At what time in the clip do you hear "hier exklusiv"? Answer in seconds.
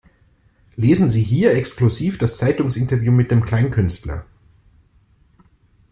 1.21-2.17